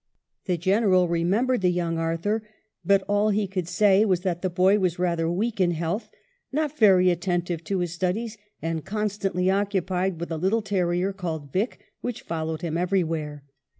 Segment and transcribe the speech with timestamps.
[0.45, 2.41] The General remembered the young Arthur,
[2.83, 6.09] but all he could say was that the boy was rather weak in health,"
[6.51, 11.81] not very attentive to his studies, and constantly occupied with a little terrier called Vick,
[12.01, 13.43] which followed him everywhere."